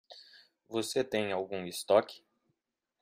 [0.67, 2.25] Você tem algum estoque?